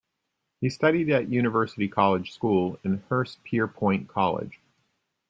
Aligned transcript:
He 0.61 0.69
studied 0.71 1.11
at 1.11 1.27
University 1.29 1.87
College 1.87 2.31
School 2.33 2.79
and 2.83 3.03
Hurstpierpoint 3.07 4.07
College. 4.07 4.59